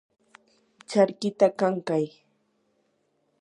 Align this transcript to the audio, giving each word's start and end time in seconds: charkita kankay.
charkita 0.89 1.47
kankay. 1.59 2.05